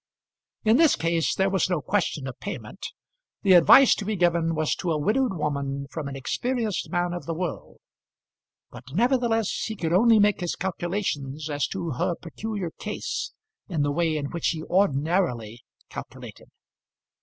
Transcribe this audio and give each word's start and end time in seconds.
In 0.63 0.77
this 0.77 0.95
case 0.95 1.35
there 1.35 1.51
was 1.51 1.69
no 1.69 1.79
question 1.79 2.25
of 2.27 2.39
payment. 2.39 2.87
The 3.43 3.53
advice 3.53 3.93
to 3.93 4.03
be 4.03 4.15
given 4.15 4.55
was 4.55 4.73
to 4.77 4.91
a 4.91 4.97
widowed 4.97 5.33
woman 5.37 5.85
from 5.91 6.07
an 6.07 6.15
experienced 6.15 6.89
man 6.89 7.13
of 7.13 7.27
the 7.27 7.35
world; 7.35 7.77
but, 8.71 8.85
nevertheless, 8.95 9.51
he 9.65 9.75
could 9.75 9.93
only 9.93 10.17
make 10.17 10.39
his 10.39 10.55
calculations 10.55 11.51
as 11.51 11.67
to 11.67 11.91
her 11.99 12.15
peculiar 12.15 12.71
case 12.79 13.31
in 13.69 13.83
the 13.83 13.91
way 13.91 14.17
in 14.17 14.31
which 14.31 14.47
he 14.47 14.63
ordinarily 14.63 15.63
calculated. 15.89 16.49